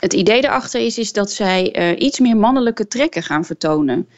[0.00, 4.08] Het idee daarachter is, is dat zij uh, iets meer mannelijke trekken gaan vertonen.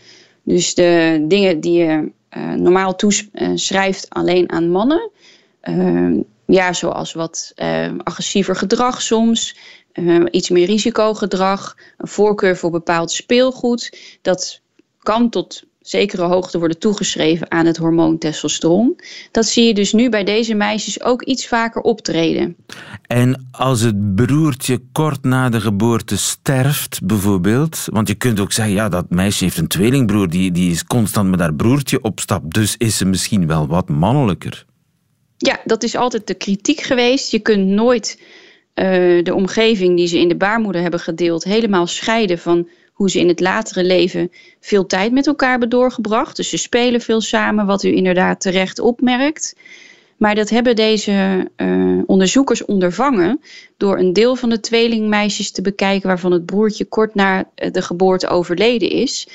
[0.42, 5.10] Dus de dingen die je uh, normaal toeschrijft alleen aan mannen.
[5.64, 7.52] Uh, ja, zoals wat
[8.04, 9.56] agressiever gedrag soms.
[9.94, 13.98] Uh, iets meer risicogedrag, een voorkeur voor bepaald speelgoed.
[14.22, 14.60] Dat
[14.98, 19.00] kan tot zekere hoogte worden toegeschreven aan het hormoon testosteron.
[19.30, 22.56] Dat zie je dus nu bij deze meisjes ook iets vaker optreden.
[23.06, 28.74] En als het broertje kort na de geboorte sterft, bijvoorbeeld, want je kunt ook zeggen,
[28.74, 32.54] ja, dat meisje heeft een tweelingbroer, die, die is constant met haar broertje op stap,
[32.54, 34.64] dus is ze misschien wel wat mannelijker.
[35.36, 37.30] Ja, dat is altijd de kritiek geweest.
[37.30, 38.20] Je kunt nooit
[38.74, 43.18] uh, de omgeving die ze in de baarmoeder hebben gedeeld helemaal scheiden van hoe ze
[43.18, 44.30] in het latere leven
[44.60, 46.36] veel tijd met elkaar hebben doorgebracht.
[46.36, 49.56] Dus ze spelen veel samen, wat u inderdaad terecht opmerkt.
[50.16, 53.40] Maar dat hebben deze uh, onderzoekers ondervangen
[53.76, 58.28] door een deel van de tweelingmeisjes te bekijken waarvan het broertje kort na de geboorte
[58.28, 59.28] overleden is.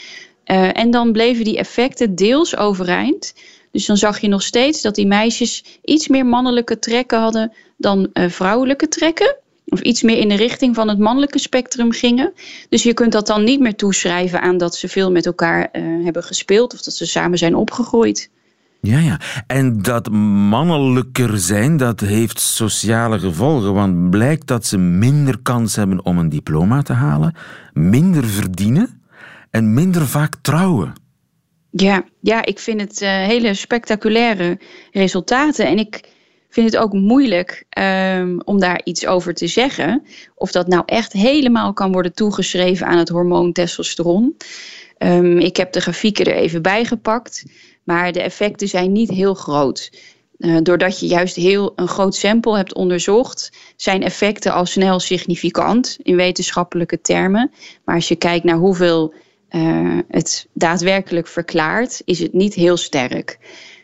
[0.46, 3.34] Uh, en dan bleven die effecten deels overeind.
[3.76, 8.10] Dus dan zag je nog steeds dat die meisjes iets meer mannelijke trekken hadden dan
[8.14, 9.36] uh, vrouwelijke trekken.
[9.66, 12.34] Of iets meer in de richting van het mannelijke spectrum gingen.
[12.70, 16.04] Dus je kunt dat dan niet meer toeschrijven aan dat ze veel met elkaar uh,
[16.04, 18.30] hebben gespeeld of dat ze samen zijn opgegroeid.
[18.82, 19.20] Ja, ja.
[19.48, 20.10] En dat
[20.50, 23.74] mannelijker zijn, dat heeft sociale gevolgen.
[23.74, 27.36] Want blijkt dat ze minder kans hebben om een diploma te halen,
[27.74, 29.02] minder verdienen
[29.50, 31.04] en minder vaak trouwen.
[31.78, 34.60] Ja, ja ik vind het uh, hele spectaculaire
[34.92, 35.66] resultaten.
[35.66, 36.10] En ik
[36.50, 40.04] vind het ook moeilijk um, om daar iets over te zeggen.
[40.36, 44.38] Of dat nou echt helemaal kan worden toegeschreven aan het hormoon testosteron.
[44.98, 47.46] Um, ik heb de grafieken er even bij gepakt.
[47.84, 49.92] Maar de effecten zijn niet heel groot.
[50.38, 55.98] Uh, doordat je juist heel een groot sample hebt onderzocht, zijn effecten al snel significant
[56.02, 57.52] in wetenschappelijke termen.
[57.86, 59.14] Maar als je kijkt naar hoeveel
[59.56, 63.40] uh, het daadwerkelijk verklaart, is het niet heel sterk.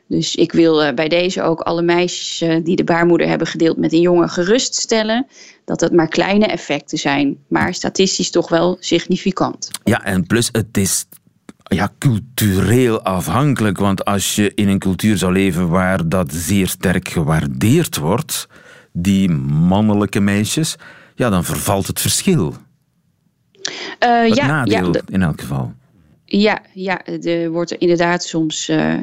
[0.08, 3.78] Dus ik wil uh, bij deze ook alle meisjes uh, die de baarmoeder hebben gedeeld
[3.78, 5.28] met een jongen geruststellen
[5.66, 9.70] dat het maar kleine effecten zijn, maar statistisch toch wel significant.
[9.84, 11.06] Ja, en plus het is
[11.64, 17.10] ja, cultureel afhankelijk, want als je in een cultuur zou leven waar dat zeer sterk
[17.10, 18.48] gewaardeerd wordt,
[18.94, 20.76] die mannelijke meisjes,
[21.16, 22.56] ja, dan vervalt het verschil.
[24.00, 25.74] Het ja, nadeel ja, in elk geval.
[26.26, 28.94] Ja, ja er wordt er inderdaad soms uh,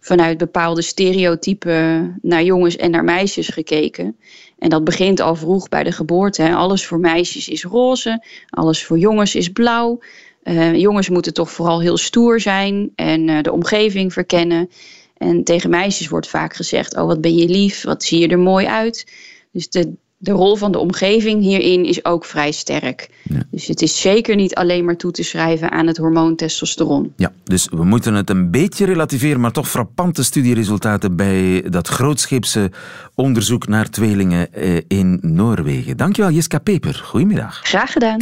[0.00, 4.16] vanuit bepaalde stereotypen naar jongens en naar meisjes gekeken.
[4.58, 6.42] En dat begint al vroeg bij de geboorte.
[6.42, 6.54] Hè.
[6.54, 10.00] Alles voor meisjes is roze, alles voor jongens is blauw.
[10.44, 14.70] Uh, jongens moeten toch vooral heel stoer zijn en uh, de omgeving verkennen.
[15.16, 18.38] En tegen meisjes wordt vaak gezegd: Oh, wat ben je lief, wat zie je er
[18.38, 19.12] mooi uit.
[19.52, 23.10] Dus de, de rol van de omgeving hierin is ook vrij sterk.
[23.22, 23.42] Ja.
[23.50, 27.12] Dus het is zeker niet alleen maar toe te schrijven aan het hormoon testosteron.
[27.16, 32.70] Ja, dus we moeten het een beetje relativeren, maar toch frappante studieresultaten bij dat grootscheepse
[33.14, 34.48] onderzoek naar tweelingen
[34.88, 35.96] in Noorwegen.
[35.96, 37.02] Dankjewel, Jiska Peper.
[37.04, 37.60] Goedemiddag.
[37.62, 38.18] Graag gedaan.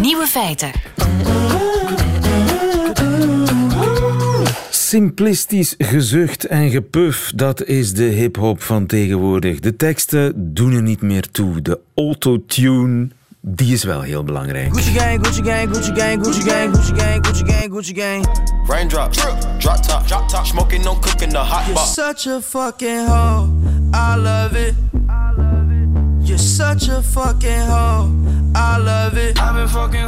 [0.00, 0.70] Nieuwe feiten.
[4.92, 9.60] Simplistisch gezucht en gepuf, dat is de hip-hop van tegenwoordig.
[9.60, 11.62] De teksten doen er niet meer toe.
[11.62, 13.08] De autotune
[13.40, 14.72] die is wel heel belangrijk.
[14.72, 18.26] Gucci gang, Gucci gang, Gucci gang, Gucci gang, Gucci gang, Gucci gang, Gucci gang.
[18.66, 19.16] Raindrops,
[19.58, 21.94] drop top, drop top, smoking, no cooking, the hot You're box.
[21.94, 23.48] such a fucking hoe.
[23.94, 24.74] I love it.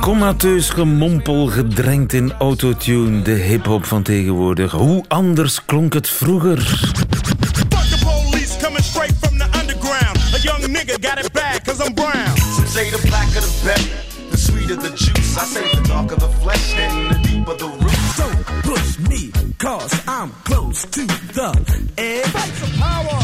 [0.01, 4.73] Comateus gemompel gedrenkt in autotune, de hip-hop van tegenwoordig.
[4.73, 6.59] Hoe anders klonk het vroeger?
[6.59, 10.17] Fuck the police coming straight from the underground.
[10.35, 12.37] A young nigga got it bad cause I'm brown.
[12.37, 13.83] Some say the the better,
[14.31, 15.37] the sweeter the juice.
[15.37, 17.99] I say the darker the flesh and the deeper the root.
[18.17, 18.27] So
[18.63, 21.49] push me, cause I'm close to the
[21.97, 22.27] edge.
[22.27, 23.19] Fight for power.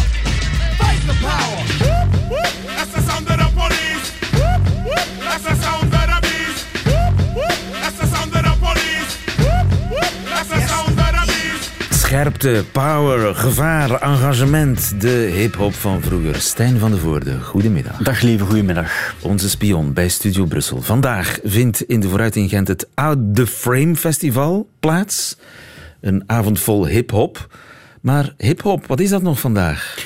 [1.01, 1.63] Fight for power.
[2.77, 4.13] That's the sound of the police.
[5.19, 6.67] That's the sound of the beast.
[7.83, 9.17] That's the sound of the police.
[10.25, 11.71] That's the sound of the beast.
[11.91, 15.01] Scherpte, power, gevaar, engagement.
[15.01, 16.41] De hip-hop van vroeger.
[16.41, 17.97] Stijn van de Voorde, goedemiddag.
[17.97, 19.15] Dag lieve, goedemiddag.
[19.21, 20.83] Onze spion bij Studio Brussel.
[20.83, 25.37] Vandaag vindt in de Vooruit in Gent het Out the Frame Festival plaats.
[26.01, 27.49] Een avond vol hip-hop.
[28.01, 29.99] Maar hip-hop, wat is dat nog vandaag?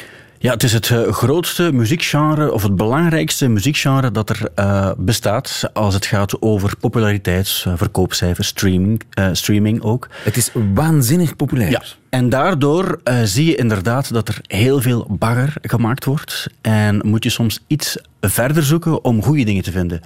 [0.45, 5.71] Ja, het is het eh, grootste muziekgenre, of het belangrijkste muziekgenre dat er eh, bestaat
[5.73, 10.09] als het gaat over populariteit, verkoopcijfers, streaming, eh, streaming ook.
[10.23, 11.71] Het is waanzinnig populair.
[11.71, 16.47] Ja, en daardoor zie je inderdaad dat er heel veel bagger gemaakt wordt.
[16.61, 20.01] En moet je soms iets verder zoeken om goede dingen te vinden.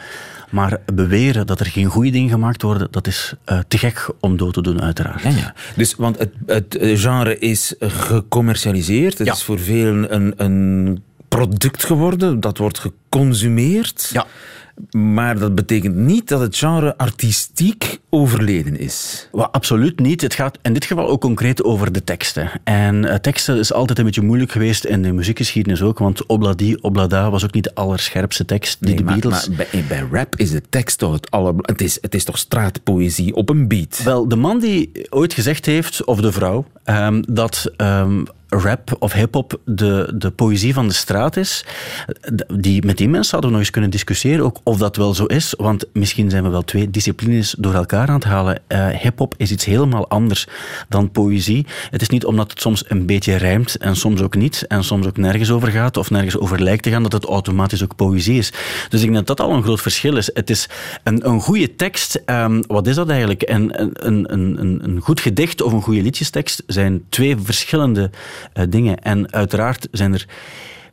[0.50, 4.36] Maar beweren dat er geen goede dingen gemaakt worden, dat is eh, te gek om
[4.36, 5.22] dood te doen, uiteraard.
[5.22, 5.54] Ja, ja.
[5.76, 9.18] Dus, want het, het genre is gecommercialiseerd.
[9.18, 9.32] Het Ja.
[9.32, 12.40] is voor velen een, een product geworden.
[12.40, 14.10] Dat wordt geconsumeerd.
[14.12, 14.26] Ja.
[14.90, 19.28] Maar dat betekent niet dat het genre artistiek overleden is.
[19.32, 20.20] Wel, absoluut niet.
[20.20, 22.50] Het gaat in dit geval ook concreet over de teksten.
[22.64, 26.76] En eh, teksten is altijd een beetje moeilijk geweest in de muziekgeschiedenis ook, want Obladi,
[26.80, 29.48] Oblada was ook niet de allerscherpste tekst die de maar, Beatles...
[29.48, 31.54] maar bij, bij rap is de tekst toch het aller...
[31.56, 34.02] Het is, het is toch straatpoëzie op een beat?
[34.04, 39.12] Wel, de man die ooit gezegd heeft, of de vrouw, ehm, dat ehm, rap of
[39.12, 41.64] hip-hop de, de poëzie van de straat is,
[42.54, 45.24] die, met die mensen hadden we nog eens kunnen discussiëren, ook of dat wel zo
[45.24, 45.54] is.
[45.56, 48.60] Want misschien zijn we wel twee disciplines door elkaar aan het halen.
[48.66, 50.46] Eh, hip-hop is iets helemaal anders
[50.88, 51.66] dan poëzie.
[51.90, 55.06] Het is niet omdat het soms een beetje rijmt en soms ook niet, en soms
[55.06, 58.38] ook nergens over gaat of nergens over lijkt te gaan, dat het automatisch ook poëzie
[58.38, 58.52] is.
[58.88, 60.30] Dus ik denk dat dat al een groot verschil is.
[60.34, 60.68] Het is
[61.02, 62.22] een, een goede tekst.
[62.24, 63.42] ehm, wat is dat eigenlijk?
[63.42, 68.10] En een, een, een, een- een goed gedicht of een goede liedjestekst zijn twee verschillende
[68.52, 68.98] eh, dingen.
[68.98, 70.26] En uiteraard zijn er.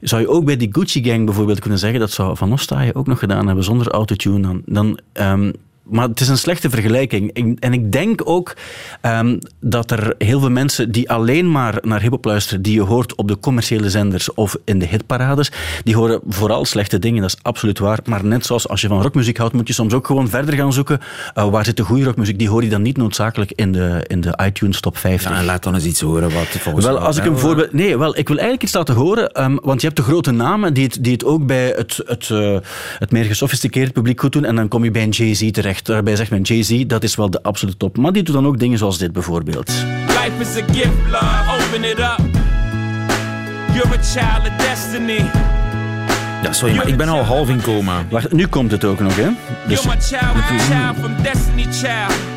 [0.01, 3.07] Zou je ook bij die Gucci Gang bijvoorbeeld kunnen zeggen, dat zou Van Ostaaien ook
[3.07, 5.51] nog gedaan hebben zonder autotune, dan, dan ehm,
[5.85, 7.29] maar het is een slechte vergelijking.
[7.33, 8.55] Ik- En ik denk ook
[9.01, 13.15] ehm, dat er heel veel mensen die alleen maar naar hip-hop luisteren, die je hoort
[13.15, 15.51] op de commerciële zenders of in de hitparades,
[15.83, 17.21] die horen vooral slechte dingen.
[17.21, 17.99] Dat is absoluut waar.
[18.05, 20.73] Maar net zoals als je van rockmuziek houdt, moet je soms ook gewoon verder gaan
[20.73, 20.99] zoeken.
[21.37, 22.39] Uh, waar zit de goede rockmuziek?
[22.39, 25.31] Die hoor je dan niet noodzakelijk in de, in de iTunes top 50.
[25.31, 27.73] Ja, en laat dan eens iets horen wat volgens Wel, als ik een voorbeeld.
[27.73, 29.31] Nee, wel, ik wil eigenlijk iets laten horen.
[29.31, 32.29] ehm, want je hebt de grote namen die het, die het ook bij het, het,
[32.29, 32.57] eh,
[32.99, 34.45] het meer gesofisticeerd publiek goed doen.
[34.45, 35.74] En dan kom je bij een Jay-Z terecht.
[35.83, 37.97] Daarbij zegt men Jay-Z, dat is wel de absolute top.
[37.97, 39.71] Maar die doet dan ook dingen zoals dit bijvoorbeeld.
[40.07, 41.65] Life is a gift, love.
[41.65, 42.19] Open it up.
[43.73, 45.29] You're a child of destiny.
[46.43, 48.05] Ja, sorry, maar ik ben al half in coma.
[48.09, 49.29] Wacht, nu komt het ook nog, hè?
[49.67, 52.34] Dus, You're my child, child from Destiny Child.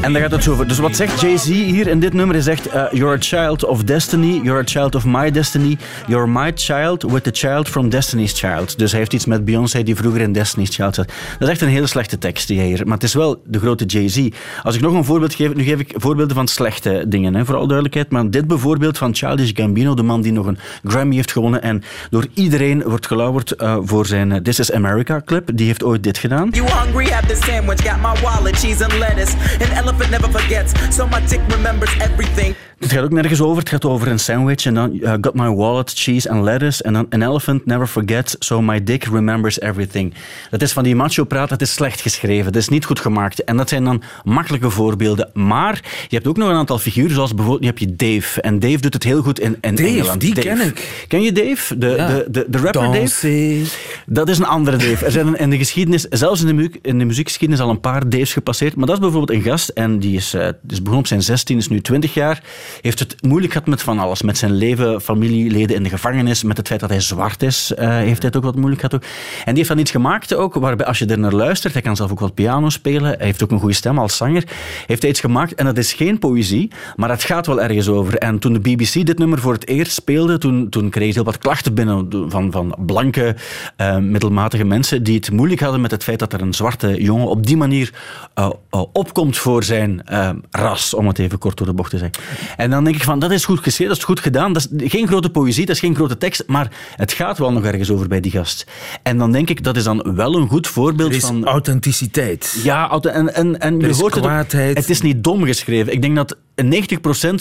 [0.00, 0.68] En daar gaat het over.
[0.68, 2.34] Dus wat zegt Jay-Z hier in dit nummer?
[2.34, 6.28] Hij zegt, eh, you're a child of destiny, you're a child of my destiny, you're
[6.28, 8.78] my child with the child from Destiny's Child.
[8.78, 11.06] Dus hij heeft iets met Beyoncé die vroeger in Destiny's Child zat.
[11.06, 12.84] Dat is echt een hele slechte tekst die hij hier...
[12.84, 14.28] Maar het is wel de grote Jay-Z.
[14.62, 15.54] Als ik nog een voorbeeld geef...
[15.54, 18.10] Nu geef ik voorbeelden van slechte dingen, hè, voor alle duidelijkheid.
[18.10, 21.82] Maar dit bijvoorbeeld van Childish Gambino, de man die nog een Grammy heeft gewonnen en
[22.10, 25.50] door iedereen wordt gelauwerd eh, voor zijn eh, This is America clip.
[25.54, 26.48] Die heeft ooit dit gedaan.
[26.50, 27.06] You hungry?
[27.06, 27.82] Have the sandwich.
[27.82, 29.34] Got my wallet, cheese and lettuce.
[29.60, 32.54] An elephant never forgets, so my dick remembers everything.
[32.84, 33.58] Het gaat ook nergens over.
[33.58, 36.82] Het gaat over een sandwich en dan uh, got my wallet, cheese and lettuce.
[36.82, 40.14] En dan an elephant never forgets, so my dick remembers everything.
[40.50, 42.46] Dat is van die macho praat, het is slecht geschreven.
[42.46, 43.44] Het is niet goed gemaakt.
[43.44, 45.30] En dat zijn dan makkelijke voorbeelden.
[45.32, 48.40] Maar je hebt ook nog een aantal figuren, zoals bijvoorbeeld nu heb je Dave.
[48.40, 50.20] En Dave doet het heel goed in, in Dave, Engeland.
[50.20, 51.04] die ken ik.
[51.08, 51.78] Ken je Dave?
[51.78, 52.06] De, Ja.
[52.06, 53.62] de, de, de rapper Dave?
[54.06, 55.04] Dat is een andere Dave.
[55.04, 58.08] Er zijn in de geschiedenis, zelfs in de, mu in de muziekgeschiedenis, al een paar
[58.08, 58.76] Daves gepasseerd.
[58.76, 61.56] Maar dat is bijvoorbeeld een gast en die is, eh, is begonnen op zijn 16,
[61.58, 62.42] is nu 20 jaar.
[62.80, 64.22] Heeft het moeilijk gehad met van alles.
[64.22, 67.88] Met zijn leven, familieleden in de gevangenis, met het feit dat hij zwart is, eh,
[67.88, 68.94] heeft hij het ook wat moeilijk gehad.
[68.94, 69.02] Ook.
[69.38, 71.96] En die heeft dan iets gemaakt ook, waarbij als je er naar luistert, hij kan
[71.96, 74.44] zelf ook wat piano spelen, hij heeft ook een goede stem als zanger,
[74.86, 78.18] heeft hij iets gemaakt en dat is geen poëzie, maar het gaat wel ergens over.
[78.18, 81.24] En toen de BBC dit nummer voor het eerst speelde, toen, toen kreeg ze heel
[81.24, 83.36] wat klachten binnen van, van blanke
[83.76, 87.28] eh, middelmatige mensen die het moeilijk hadden met het feit dat er een zwarte jongen
[87.28, 87.92] op die manier
[88.34, 88.50] eh,
[88.92, 90.02] opkomt voor zijn
[90.50, 92.22] ras, om het even kort door de bocht te zeggen.
[92.56, 94.52] En dan denk ik van, dat is goed geschreven, dat is goed gedaan.
[94.52, 97.64] Dat is geen grote poëzie, dat is geen grote tekst, maar het gaat wel nog
[97.64, 98.66] ergens over bij die gast.
[99.02, 101.44] En dan denk ik, dat is dan wel een goed voorbeeld Er is van...
[101.44, 102.60] authenticiteit.
[102.62, 105.92] Ja, en, en, en je hoort het ook, het is niet dom geschreven.
[105.92, 106.66] Ik denk dat 90%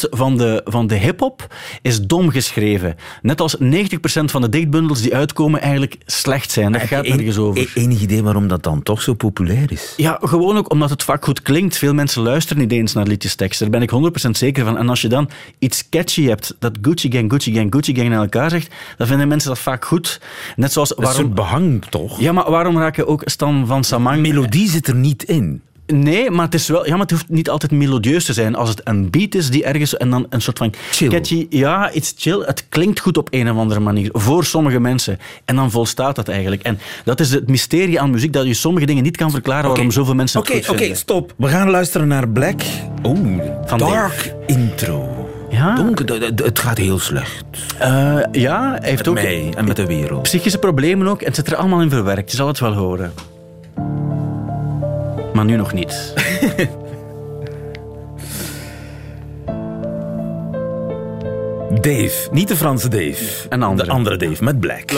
[0.09, 2.95] van de, van de hip-hop is dom geschreven.
[3.21, 3.63] Net als 90%
[4.25, 6.71] van de dichtbundels die uitkomen eigenlijk slecht zijn.
[6.71, 7.61] Daar gaat je nergens over.
[7.61, 9.93] e- enig idee waarom dat dan toch zo populair is?
[9.97, 11.77] Ja, gewoon ook omdat het vaak goed klinkt.
[11.77, 13.59] Veel mensen luisteren niet eens naar liedjestekst.
[13.59, 13.91] Daar ben ik
[14.27, 14.77] 100% zeker van.
[14.77, 18.21] En als je dan iets catchy hebt, dat Gucci Gang, Gucci Gang, Gucci Gang naar
[18.21, 20.21] elkaar zegt, dan vinden mensen dat vaak goed.
[20.55, 20.89] Net zoals...
[20.89, 22.19] Dat is een soort behang, toch?
[22.19, 24.21] Ja, maar waarom raken ook Stan van Samang...
[24.21, 25.61] Melodie zit er niet in.
[25.87, 26.85] Nee, maar het is wel...
[26.85, 28.55] Ja, maar het hoeft niet altijd melodieus te zijn.
[28.55, 29.97] Als het een beat is die ergens...
[29.97, 30.73] En dan een soort van...
[30.91, 31.09] Chill.
[31.09, 31.47] Catchy...
[31.49, 32.41] Ja, iets chill.
[32.45, 34.09] Het klinkt goed op een of andere manier.
[34.13, 35.19] Voor sommige mensen.
[35.45, 36.61] En dan volstaat dat eigenlijk.
[36.61, 39.91] En dat is het mysterie aan muziek, dat je sommige dingen niet kan verklaren waarom
[39.91, 41.33] zoveel mensen het Oké, stop.
[41.37, 42.61] We gaan luisteren naar Black.
[43.03, 45.27] Oeh, Van dark intro.
[45.49, 45.75] Ja?
[45.75, 47.43] Donker, het gaat heel slecht.
[47.79, 50.21] Eh, ja, hij heeft Met ook mij en met de wereld.
[50.23, 51.19] psychische problemen ook.
[51.19, 52.31] En het zit er allemaal in verwerkt.
[52.31, 53.13] Je zal het wel horen.
[55.33, 56.13] Maar nu nog niet.
[61.81, 63.23] Dave, niet de Franse Dave.
[63.49, 63.87] Een andere.
[63.87, 64.91] De andere Dave, met Black.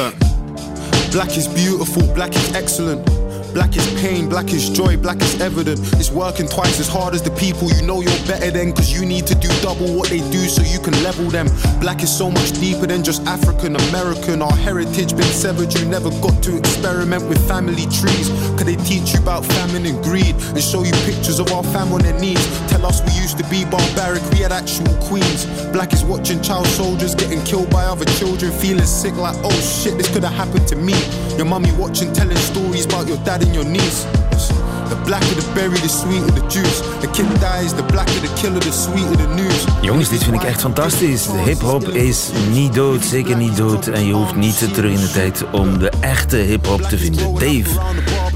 [1.10, 3.25] Black is beautiful, black is excellent.
[3.56, 5.80] Black is pain, black is joy, black is evident.
[5.94, 8.74] It's working twice as hard as the people you know you're better than.
[8.74, 11.48] Cause you need to do double what they do so you can level them.
[11.80, 14.42] Black is so much deeper than just African American.
[14.42, 18.28] Our heritage been severed, you never got to experiment with family trees.
[18.60, 21.94] Cause they teach you about famine and greed and show you pictures of our fam
[21.94, 22.44] on their knees.
[22.68, 25.46] Tell us we used to be barbaric, we had actual queens.
[25.72, 29.98] Black is watching child soldiers getting killed by other children, feeling sick like, oh shit,
[29.98, 30.96] this could have happened to me.
[31.38, 34.95] Your mummy watching, telling stories about your dad in your knees.
[35.06, 36.82] Blacker the berry, the the juice.
[37.02, 39.66] The kid dies, the blacker the killer, the sweeter the news.
[39.82, 41.28] Jongens, dit vind ik echt fantastisch.
[41.46, 43.88] Hip-hop is niet dood, zeker niet dood.
[43.88, 47.34] En je hoeft niet terug in de tijd om de echte hip-hop te vinden.
[47.34, 47.80] Dave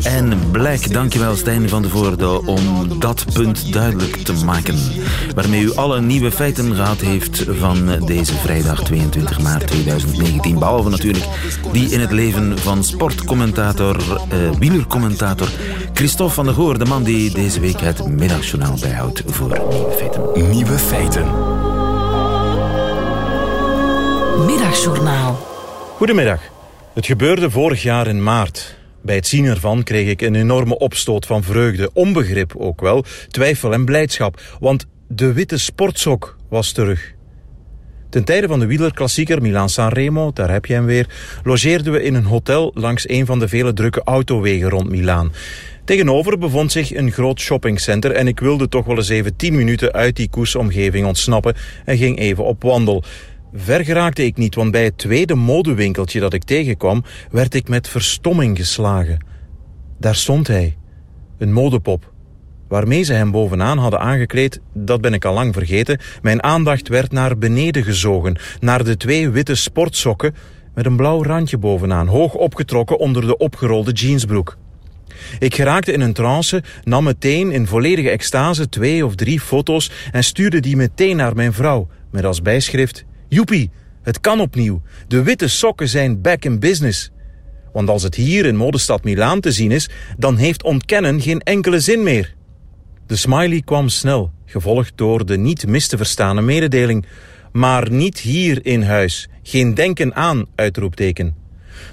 [0.04, 4.78] en Black, dankjewel Stijn van de Voorde om dat punt duidelijk te maken.
[5.36, 10.60] Waarmee u alle nieuwe feiten gehad heeft van deze vrijdag 22 maart 2019.
[10.60, 11.26] Behalve natuurlijk
[11.72, 13.98] die in het leven van sportcommentator,
[14.30, 15.48] eh, wielercommentator
[15.94, 20.50] Christophe van der Goor, de man die deze week het middagjournaal bijhoudt voor nieuwe feiten.
[20.50, 21.26] Nieuwe feiten.
[24.46, 25.36] Middagjournaal.
[25.96, 26.42] Goedemiddag.
[26.94, 28.78] Het gebeurde vorig jaar in maart.
[29.02, 33.74] Bij het zien ervan kreeg ik een enorme opstoot van vreugde, onbegrip ook wel, twijfel
[33.74, 37.14] en blijdschap, want de witte sportsok was terug.
[38.10, 41.08] Ten tijde van de wielerklassieker Milaan-San Remo, daar heb je hem weer,
[41.44, 45.32] logeerden we in een hotel langs een van de vele drukke autowegen rond Milaan.
[45.90, 49.92] Tegenover bevond zich een groot shoppingcenter en ik wilde toch wel eens even 10 minuten
[49.94, 53.04] uit die koersomgeving ontsnappen en ging even op wandel.
[53.54, 57.88] Ver geraakte ik niet, want bij het tweede modewinkeltje dat ik tegenkwam, werd ik met
[57.88, 59.26] verstomming geslagen.
[60.00, 60.78] Daar stond hij,
[61.38, 62.14] een modepop.
[62.68, 66.00] Waarmee ze hem bovenaan hadden aangekleed, dat ben ik al lang vergeten.
[66.22, 70.36] Mijn aandacht werd naar beneden gezogen, naar de twee witte sportsokken
[70.76, 74.58] met een blauw randje bovenaan, hoog opgetrokken onder de opgerolde jeansbroek.
[75.40, 80.24] Ik geraakte in een trance, nam meteen in volledige extase twee of drie foto's en
[80.24, 83.70] stuurde die meteen naar mijn vrouw, met als bijschrift: Joepie,
[84.02, 84.82] het kan opnieuw.
[85.08, 87.12] De witte sokken zijn back in business.
[87.74, 91.80] Want als het hier in modestad Milaan te zien is, dan heeft ontkennen geen enkele
[91.80, 92.36] zin meer.
[93.08, 97.06] De smiley kwam snel, gevolgd door de niet mis te verstane mededeling.
[97.52, 99.30] Maar niet hier in huis.
[99.44, 101.36] Geen denken aan, uitroepteken.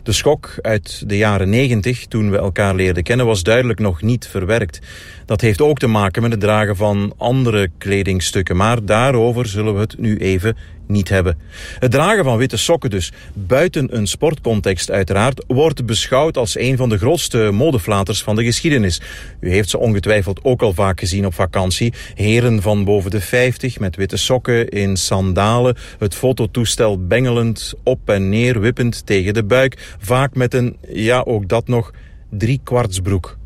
[0.03, 4.27] De schok uit de jaren negentig, toen we elkaar leerden kennen, was duidelijk nog niet
[4.27, 4.81] verwerkt.
[5.27, 9.81] Dat heeft ook te maken met het dragen van andere kledingstukken, maar daarover zullen we
[9.81, 10.57] het nu even
[10.89, 11.39] niet hebben.
[11.79, 16.89] Het dragen van witte sokken dus, buiten een sportcontext uiteraard, wordt beschouwd als een van
[16.89, 19.01] de grootste modeflaters van de geschiedenis.
[19.41, 21.93] U heeft ze ongetwijfeld ook al vaak gezien op vakantie.
[22.15, 28.29] Heren van boven de 50 met witte sokken in sandalen, het fototoestel bengelend op en
[28.29, 31.91] neer wippend tegen de buik, vaak met een, ja ook dat nog,
[32.31, 33.39] driekwartsbroek.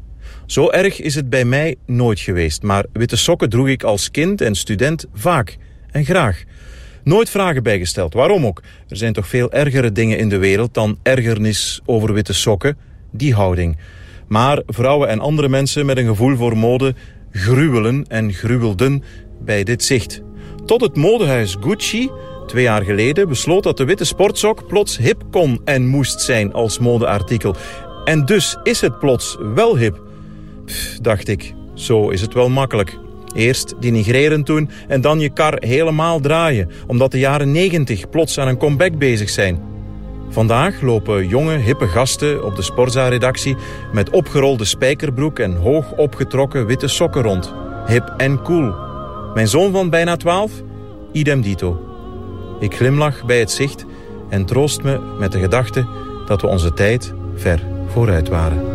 [0.46, 4.40] Zo erg is het bij mij nooit geweest, maar witte sokken droeg ik als kind
[4.40, 5.56] en student vaak
[5.90, 6.42] en graag.
[7.04, 8.62] Nooit vragen bijgesteld, waarom ook?
[8.88, 12.76] Er zijn toch veel ergere dingen in de wereld dan ergernis over witte sokken,
[13.12, 13.78] die houding.
[14.28, 16.94] Maar vrouwen en andere mensen met een gevoel voor mode
[17.32, 19.02] gruwelen en gruwelden
[19.40, 20.22] bij dit zicht.
[20.66, 22.10] Tot het modehuis Gucci
[22.50, 26.78] Twee jaar geleden besloot dat de witte sportsok plots hip kon en moest zijn als
[26.78, 27.54] modeartikel.
[28.04, 30.00] En dus is het plots wel hip.
[30.64, 32.98] Pff, dacht ik, zo is het wel makkelijk.
[33.34, 38.48] Eerst denigreren doen en dan je kar helemaal draaien, omdat de jaren 90 plots aan
[38.48, 39.62] een comeback bezig zijn.
[40.28, 43.56] Vandaag lopen jonge, hippe gasten op de Sporza-redactie
[43.92, 47.54] met opgerolde spijkerbroek en hoog opgetrokken witte sokken rond.
[47.86, 48.74] Hip en cool.
[49.34, 50.52] Mijn zoon van bijna 12?
[51.12, 51.89] Idem dito.
[52.60, 53.84] Ik glimlach bij het zicht
[54.28, 55.86] en troost me met de gedachte
[56.26, 58.69] dat we onze tijd ver vooruit waren.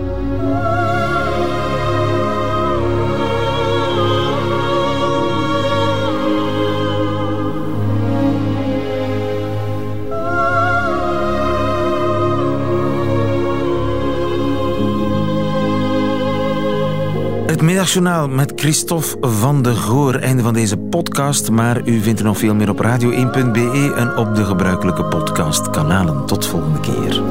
[17.56, 20.16] Het middagjournaal met Christophe van de Goor.
[20.16, 24.36] Einde van deze podcast, maar u vindt er nog veel meer op radio1.be en op
[24.36, 26.26] de gebruikelijke podcastkanalen.
[26.26, 27.22] Tot volgende keer.